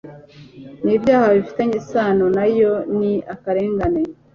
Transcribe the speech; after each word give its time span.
n 0.83 0.85
ibyaha 0.95 1.27
bifitanye 1.37 1.75
isano 1.81 2.25
na 2.37 2.45
yo 2.57 2.71
n 2.97 2.99
akarengane 3.33 4.01